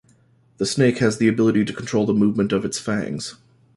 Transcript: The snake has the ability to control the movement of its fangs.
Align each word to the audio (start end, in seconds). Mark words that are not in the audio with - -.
The 0.57 0.65
snake 0.65 0.97
has 0.97 1.19
the 1.19 1.27
ability 1.27 1.63
to 1.63 1.73
control 1.73 2.07
the 2.07 2.13
movement 2.15 2.51
of 2.51 2.65
its 2.65 2.79
fangs. 2.79 3.35